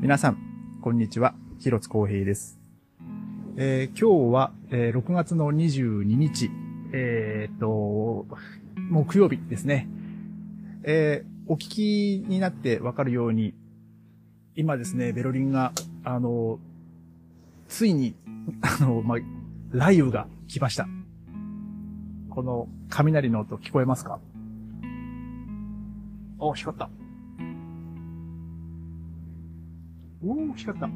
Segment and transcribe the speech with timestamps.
[0.00, 0.38] 皆さん、
[0.82, 1.34] こんにちは。
[1.58, 2.58] 広津光平です。
[3.56, 6.50] えー今日は、えー6月の22日、
[6.92, 8.26] えーっと、
[8.90, 9.88] 木曜日ですね。
[10.84, 13.54] えーお聞きになってわかるように、
[14.54, 15.72] 今ですね、ベルリンが、
[16.04, 16.60] あの、
[17.68, 18.14] ついに、
[18.62, 19.18] あの、まあ、
[19.72, 20.86] 雷雨が来ました。
[22.30, 24.20] この雷の音聞こえますか？
[26.38, 26.88] お、光った。
[30.22, 30.90] おー、光った。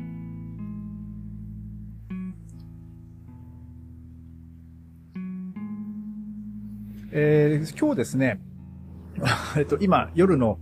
[7.16, 8.40] えー今日ですね、
[9.56, 10.58] えっと、今、夜の、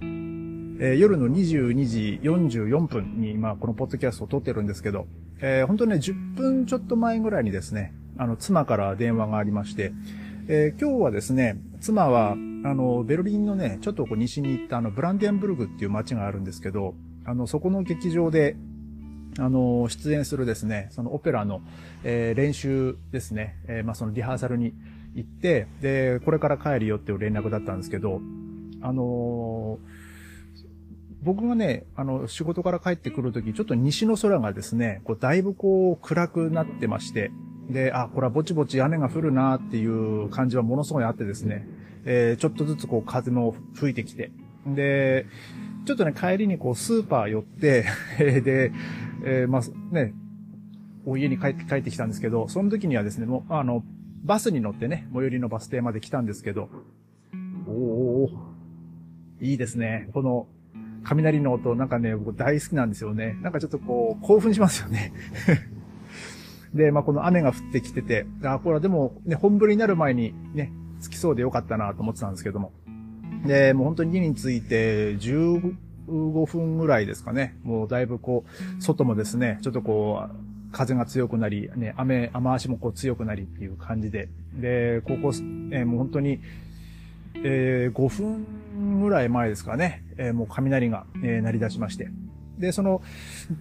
[0.00, 5.06] えー夜の22時44分に今、このポッドキャストを撮ってるんですけど、
[5.40, 9.92] えー本当ね、10分ちょっと前ぐらいにですね、あの、妻から電話がありまして、
[10.48, 12.36] えー今日はですね、妻は、あ
[12.74, 18.56] の、ベルリンのね、ちょっとこう西に行ったあの、ブランデンブルグっていう街があるんですけど、あの、そこの劇場で、
[19.38, 21.62] あの、出演するですね、そのオペラの、
[22.04, 24.74] えー練習ですね、えーまあ、そのリハーサルに
[25.14, 28.20] 行って、で、これから帰るよっていう連絡だったんですけど、
[28.80, 30.12] あのー
[31.22, 37.30] 僕がね、あの、仕事から帰ってくるとき、ちょっと西の空がですね、こう、だいぶこう、暗くなってまして、
[37.70, 41.64] で、あ、これはぼちぼち雨が降るなっていう感じはものすごいあってですね、
[42.04, 44.32] えーちょっとずつこう、風も吹いてきて、
[44.66, 45.26] で、
[45.84, 47.84] ちょっとね、帰りにこう、スーパー寄って、
[48.18, 48.72] で、
[49.24, 50.14] えーまあ、ね、
[51.04, 53.84] お家に帰って帰ってきたんですけど、その時にはですね、もう、あの、
[54.22, 56.68] バスに乗ってね、最寄りのバス停まで来たんですけど、
[57.66, 60.08] おーおーいいですね。
[60.12, 60.46] この、
[61.04, 63.36] 雷の音、なんかね、僕大好きなんですよね。
[63.42, 65.12] なんかちょっとこう、興奮しますよね。
[66.72, 70.72] で、まあ、この雨が降ってきてて、あ、これはでも、ね、本降りになる前にね、
[71.02, 72.72] 着きそうでよかったなと思ってたんですけども。
[73.46, 77.56] で、もう本当に家に着いて15分ぐらいですかね。
[77.62, 78.44] もうだいぶこ
[78.78, 80.34] う、外もですね、ちょっとこう、
[80.72, 84.28] 風が強くなり、ね、雨、雨足もこう強くなりっていう感じで。
[84.54, 85.32] で、ここ、
[85.70, 86.40] えーもう本当に、
[87.44, 92.08] えー5分ぐらい前ですかね、えーもう雷が、えー鳴り出しまして。
[92.58, 93.02] で、その、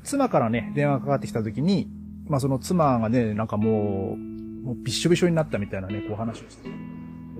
[0.04, 1.90] 妻からね、電話がかかってきた時に、
[2.28, 6.70] まあその妻がね、なんかもう、もうびしょびしょになったみたいなね、こう話をして。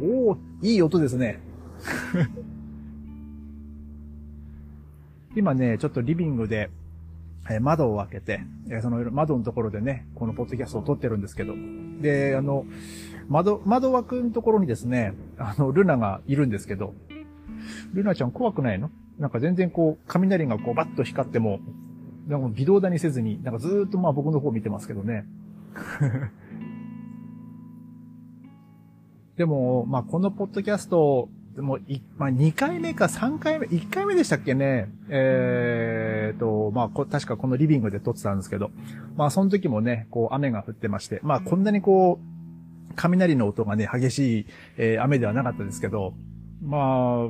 [0.02, 1.40] おおいい音ですね。
[5.36, 6.70] 今ね、ちょっとリビングで、
[7.50, 11.54] え窓を開けて、えその窓のところでね、このポッドキャストを撮ってるんですけど、
[12.02, 12.66] で、あの、
[13.30, 16.94] 窓、窓枠のところにですね、あの、ルナがいるんですけど、
[17.94, 18.90] ルナちゃん怖くないの？
[19.20, 21.60] なんか全然こう、雷がこうバッと光っても、
[22.28, 25.26] なんか微動だにせずに、なんかずーっとまあ僕の方見てますけどね。
[29.38, 31.30] でも、まあこのポッドキャスト、
[31.60, 34.90] もい、まあ2回目か3回目、1回目でしたっけね。
[35.10, 38.72] えーと、まあこ確かこのリビングで撮ってたんですけど、
[39.18, 44.46] まあその時もね、こう雨が降ってまして、まあこんなにこう、雷の音がね、激しい、
[44.78, 46.14] えー雨ではなかったですけど、
[46.62, 47.24] まあ、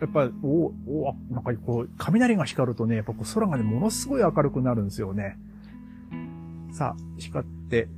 [0.00, 5.36] やっぱ、おおなんかこう、雷が光るとね、やっぱこう空がね、ものすごい明るくなるんですよね。
[6.72, 7.88] さあ、光って、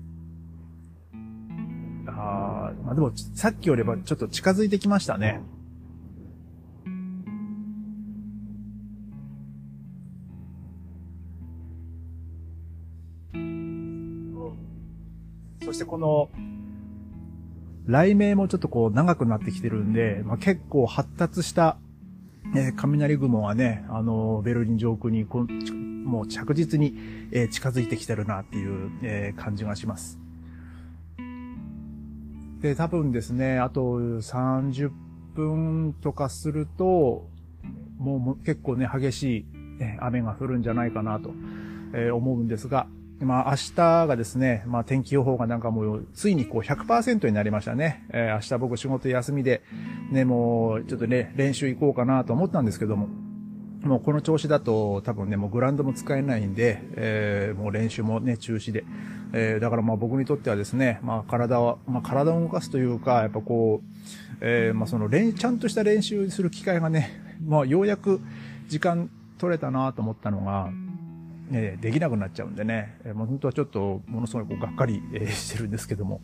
[2.07, 5.41] あーまあでも、さっきよりはちょっと近づいてきましたね。
[15.73, 16.29] そしてこの、
[17.87, 21.79] 雷鳴もちょっとこう長くなってきてるんで、まあ、結構発達した、
[22.55, 26.95] えー雷雲がね、あのベルリン上空にこんもう着実に、
[27.33, 30.19] えー近づいてきてるなっていう、えー感じがします。
[32.61, 34.91] で、多分ですね、あと30
[35.35, 37.31] 分とかすると、
[37.97, 39.47] もう結構ね、激しい、
[40.01, 41.31] 雨が降るんじゃないかなと、
[41.95, 42.87] え思うんですが、
[43.25, 48.05] まあ明日がですね、まあ天気予報がなんかもうついにこう100%になりましたね。
[48.11, 49.63] えー明日僕仕事休みで、
[50.11, 53.09] ね、もうちょっとね、練習行こうかなと思ったんですけども、
[53.83, 58.85] もうこの調子だと多分ね、もうグラウンドも使えないんで、えーもう練習もね、中止で。
[59.33, 68.21] えーだからまあ僕にとってはですね、まあ体は、まあ体を動かすというか、やっぱこう、えーまあその練、ちゃんとした練習する機会がね、まあようやく
[68.69, 70.71] 時間取れたなと思ったのが、
[71.53, 76.21] えーできなくなっちゃうんでね、えーもう本当はちょっとものすごいこうがっかり、えーしてるんですけども。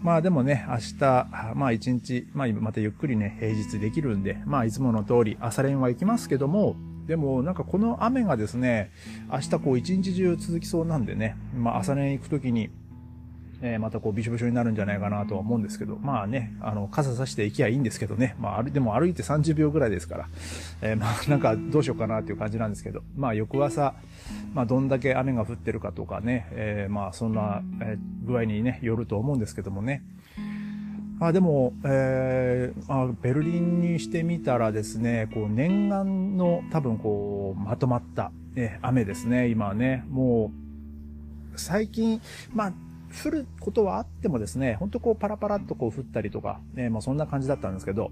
[0.00, 1.26] まあでもね、明日、
[1.56, 6.76] まあ一日、まあまたゆっくりね、平日できるんで、まあいつもの通り朝練は行きますけども、
[7.08, 8.92] でもなんかこの雨がですね、
[9.28, 12.70] 明日こう一日中続きそうなんでね、まあ朝練行くときに、
[13.60, 20.28] えー、またこうびしょびしょになるんじゃないかなとは思うんですけど、まあね、あの、傘さして行きゃいいんですけどね、まあ、でも歩いて30秒ぐらいですから、
[20.80, 23.94] えー、まあ なんかどうしようかなっていう感じなんですけど、まあ翌朝、
[24.54, 30.02] まあどんだけ雨が降ってるかとかね、えー、まあそんな、え具合にね、よると思うんですけどもね、
[31.18, 40.04] まあでも、えー、あ、ベルリンにしてみたらですね、こう念願の多分こうまとまった、え雨ですね、今はね。
[40.08, 40.52] も
[41.54, 42.20] う、最近、
[42.54, 42.72] まあ、
[43.24, 48.10] 降ることはあってもですね、ほんとこうパラパラっとこう降ったりとか、ね、まあそんな感じだったんですけど、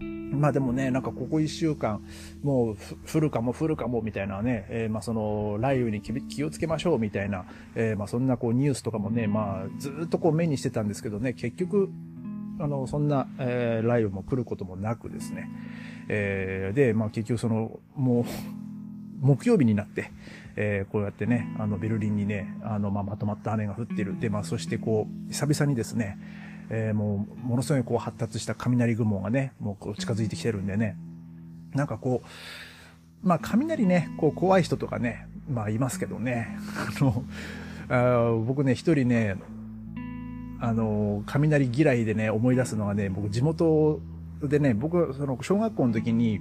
[0.00, 2.04] まあでもね、なんかここ一週間、
[2.42, 2.76] もう
[3.12, 11.90] 降るかも降るかもみたいなね、えー、まあその雷雨に気をつけましょうみたいな、えー、まあそんなこうニュースとかもね、まあずっとこう目にしてたんですけどね、結局
[12.60, 15.48] あの、そんな、えー、雷雨も来ることもなくですね。
[16.08, 18.24] えー、で、まあ結局その、もう、
[19.20, 20.12] 木曜日になって、
[20.60, 24.18] えー、こうやってね、あの、ベルリンにね、あの、まあ、まとまった雨が降ってる。
[24.18, 26.18] で、まあ、そしてこう、久々にですね、
[26.68, 30.96] えー、もう、ものすごいこう発達した雷雲がね、もうこう近づいてきてるんでね、
[31.74, 36.58] なんかこう、まあ、雷ね、こう、怖い人とかね、まあ、いますけどね、
[36.98, 39.36] あの、僕ね、一人ね、
[40.58, 44.00] あの、雷嫌いでね、思い出すのはね、僕地元
[44.42, 46.40] でね、僕、その、小学校の時に、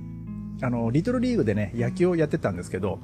[0.63, 2.99] あの、リトルリーグでね、野球をやってたんですけど、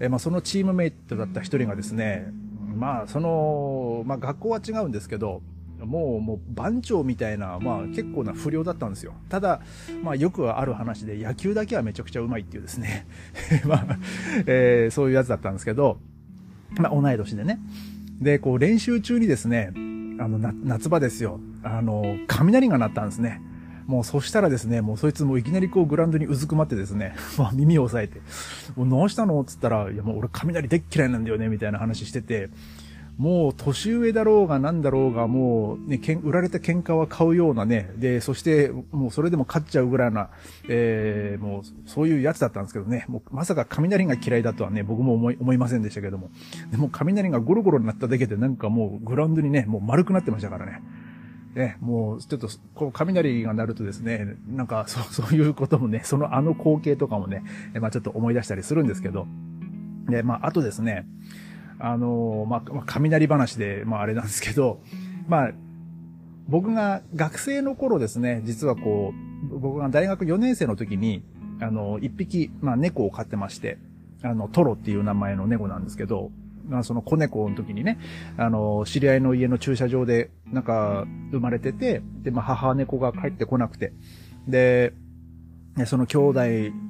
[0.00, 2.32] えまあ、そのチームメイトだった一人がですね、
[2.76, 5.42] まあ、その、まあ、学校は違うんですけど、
[5.84, 9.14] もう、もう番長みたいな、まあ結構な不良だったんですよ。
[9.28, 9.60] ただ、
[10.02, 13.06] まあよくある話で野球だけはめちゃくちゃうまいっていうですね。
[13.66, 13.98] まあ、
[14.46, 15.98] えー、そういうやつだったんですけど、
[16.78, 17.60] まあ同い年でね。
[18.20, 19.72] で、こう練習中にですね、
[20.18, 21.40] あの、夏場ですよ。
[21.62, 23.42] あの、雷が鳴ったんですね。
[23.86, 28.20] もうそしたらですね、もうそいつもいきなりこうグラウンドにうずくまってですね、 まあ耳を押さえて、
[28.76, 29.42] もうどうしたの？
[29.44, 32.50] つったら、いやもう俺雷でっ嫌いなんだよね、みたいな話してて、
[33.16, 40.28] もう年上だろうがなんだろうが、もうね、けん売られた喧嘩は買うようなね、で、そしてもうそれでも勝っちゃうぐらいな、
[40.68, 46.30] えー、もうそういうやつだったんですけどね、もうまさか雷が嫌いだとはね、僕も思い、思いませんでしたけども。
[46.70, 50.82] でも雷がゴロゴロになっただけでなんかもうグラウンドにね、もう丸くなってましたからね。
[51.56, 57.42] ね、もう、ちょっと、こう、雷が鳴るとですね、なんか、そう、 そういうこともね、そのあの光景とかもね、
[57.80, 59.26] まあちょっと思い出したりするんですけど、
[60.06, 61.06] で、まああとですね、
[61.78, 64.80] あの、まあ、雷話で、まああれなんですけど、
[65.28, 65.50] まあ、
[66.46, 69.14] 僕が学生の頃ですね、実はこ
[69.50, 71.24] う、僕が大学4年生の時に、
[71.60, 73.78] あの、一匹、まあ猫を飼ってまして、
[74.22, 76.30] あの、トロっていう名前の猫なんですけど、
[76.68, 77.98] まあその子猫の時にね、
[78.36, 83.92] あの、知り合いの家の駐車場で、なんか、生まれてて、で、まあ母猫が帰ってこなくて、
[84.48, 84.92] で、
[85.84, 86.40] その兄弟、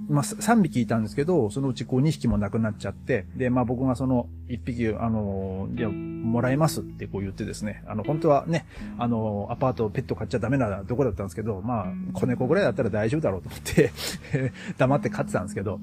[0.09, 8.65] まあ、3匹いたんですけど、そのうちこう2匹も亡くなっちゃって、で、まあ僕がその1匹、あの、いや、もらえますってこう言ってですね、あの、本当はね、
[8.97, 13.91] あの、アパート、ペット買っちゃダメなとこだったんですけど、まあ、子猫ぐらいだったら大丈夫だろうと思って
[14.79, 15.81] 黙って飼ってたんですけど、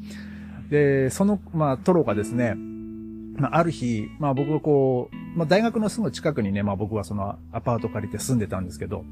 [0.70, 2.56] で、その、まあ、トロがですね、
[3.36, 9.04] まあ、ある日、まあ僕がこう、まあ大学のすぐ近くにね、まあ僕はそのアパート借りて住んでたんですけど、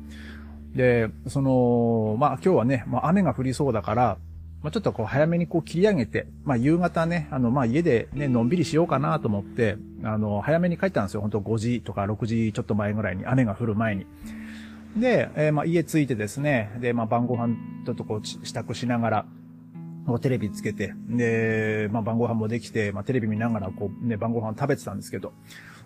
[0.75, 4.17] で、その、まあ今日はね、まあ雨が降りそうだから、
[4.61, 11.21] まあちょっとこう早めにこう切り上げて、まあ夕方ね、あのまあ家でね、のんびりしようかなと思って、あの、早めに帰ったんですよ。
[11.21, 14.05] 本当5時とか6時ちょっと前ぐらいに、雨が降る前に。
[14.97, 19.25] で、えー、まあ家着いてですね、で、まあ晩ご飯ちょっとこう支度しながら、
[20.21, 25.33] テレビつけて、で、まあ晩ご飯もできて、まあテレビ見ながらこうね、晩ご飯食べてたんですけど、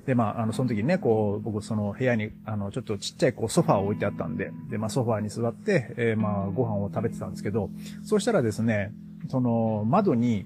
[0.05, 7.71] で、まあ、あの、その時にね、こう、僕、その部屋に、あの、ちょっとちっちゃい、こう、ソファーを置いてあったんで、で、まあ、ソファーに座って、えー、まあ、ご飯を食べてたんですけど、
[8.03, 8.93] そうしたらですね、
[9.29, 10.45] その、窓に、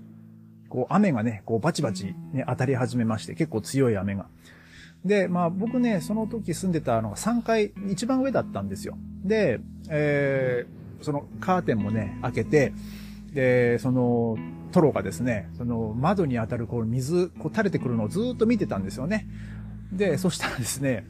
[0.69, 4.27] こう、雨がね、こう、バチバチ、ね、当たり始めまして、結構強い雨が。
[5.03, 8.97] で、まあ、僕ね、その時住んでたのが3階、一番上だったんですよ。
[9.25, 9.59] で、
[9.89, 12.71] えー、その、カーテンもね、開けて、
[13.33, 14.37] で、その、
[14.71, 19.27] トロがですね、その窓に当たるこう水、こう垂れてくるのをずっと見てたんですよね。
[19.91, 21.07] で、そしたらですね、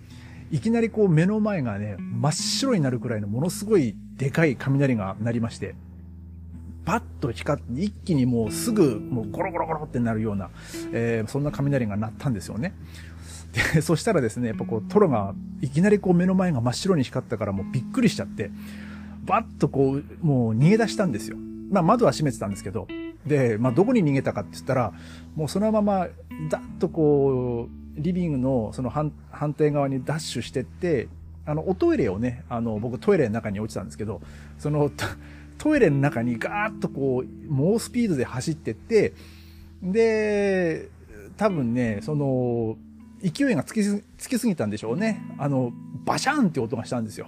[0.52, 5.76] いきなりこう目の前がね、真っ白になるくらいのものすごいでかい雷が鳴りまして、
[6.86, 10.50] パッと光って、一気にもうすぐ、もうゴロゴロゴロってなるような、
[10.92, 12.74] えー、そんな雷が鳴ったんですよね。
[13.74, 18.50] で、 そしたらですね、やっぱこう、トロが、いきなりこう目の前が真っ白に光ったからもうびっくりしちゃって、
[19.26, 21.38] バッとこう、もう逃げ出したんですよ。
[21.70, 22.88] まあ窓は閉めてたんですけど、
[23.26, 24.94] で、まあ、どこに逃げたかって言ったら、
[25.36, 26.08] もうそのまま、
[26.50, 31.10] だっとこう、リビングのその反反対側にダッシュしてって、
[31.46, 34.22] あの、おトイレをね、あの、僕トイレの中に落ちたんですけど、
[34.58, 34.92] その、
[35.58, 39.14] トイレの中にガーッとこう、猛スピードで走ってって、
[39.84, 40.90] で、
[41.38, 42.78] 多分ね、その、
[43.22, 45.22] 勢いがつきす、つきすぎたんでしょうね。
[45.38, 45.74] あの、
[46.06, 47.28] バシャンって音がしたんですよ。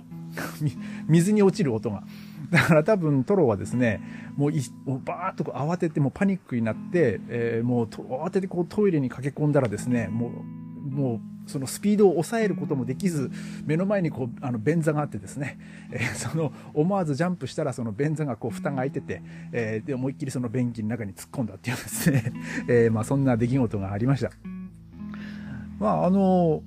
[1.07, 2.03] 水に落ちる音が。
[2.51, 4.01] だから多分トロはですね、
[4.35, 13.31] もうい、もうバーっと慌ててもうパニックになって、えー、もう慌ててこうトイレに駆け込んだらですね、もう、もうそのスピードを抑えることもできず、
[13.65, 15.59] 目の前にこう、あの、便座があってですね、
[15.91, 22.33] えー、その、思わずジャンプしたら、その便座がこう、蓋が開いてて、えー、で、思いっきりその便器の中に突っ込んだっていうですね、
[22.67, 24.31] えー、まあ、そんな出来事がありました。
[25.79, 26.63] まあ、あの、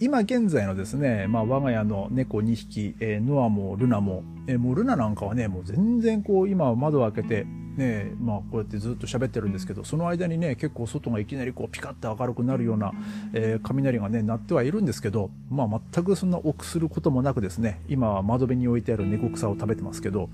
[0.00, 12.92] 今現在のですね、まあ、我が家の猫2匹、えー、ノアもルナも、えー、もうルナなんかはね、もう全然こう、今窓を開けて、ね、まあ、こうやってずっと喋ってるんですけど、その間にね、結構外がいきなりこう、ピカッと明るくなるような、
[13.32, 20.30] えー、雷がね、鳴ってはいるんですけど、まあ、全くそんな臆することもなくですね、今は窓辺に置いてある猫草を食べてますけど、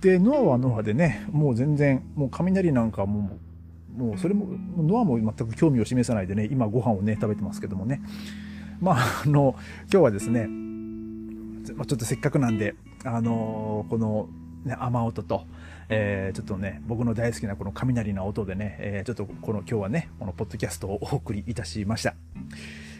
[0.00, 3.38] で、ノアはノアでね、もう全然、もう雷なんかも
[3.98, 8.00] う、もうそれも、ノアも全く興味を示さないでね、今ご飯をね、食べてますけどもね。
[8.80, 9.54] まあ、あの、
[9.92, 10.48] 今日はですね、
[11.64, 14.28] ちょっとせっかくなんで、あのこの、
[14.64, 15.46] ね、雨音と、
[15.88, 22.14] えー、ちょっとね、僕の大好きなこの雷の音でね、えー、ちょっとこの今日はね、このポッドキャストをお送りいたしました。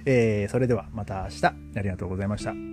[0.04, 2.71] えー、それではまた明日、ありがとうございました。